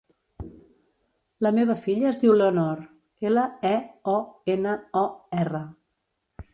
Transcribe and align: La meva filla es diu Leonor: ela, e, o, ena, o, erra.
La 1.47 1.51
meva 1.57 1.75
filla 1.83 2.09
es 2.13 2.21
diu 2.25 2.35
Leonor: 2.39 2.83
ela, 3.33 3.47
e, 3.75 3.77
o, 4.19 4.19
ena, 4.57 4.77
o, 5.07 5.09
erra. 5.47 5.67